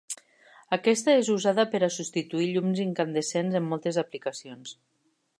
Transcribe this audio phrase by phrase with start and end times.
[0.77, 4.73] Aquesta és usada per a substituir llums incandescents en moltes aplicacions.